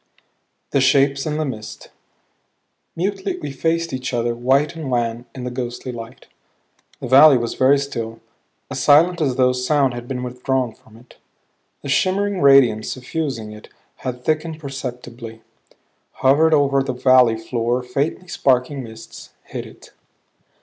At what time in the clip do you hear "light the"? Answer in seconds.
5.91-7.07